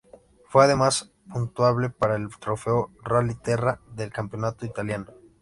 Fue 0.47 0.63
además 0.63 1.11
puntuable 1.31 1.91
para 1.91 2.15
el 2.15 2.27
"Trofeo 2.39 2.89
Rally 3.03 3.35
Terra" 3.35 3.79
del 3.93 4.11
campeonato 4.11 4.65
italiano. 4.65 5.05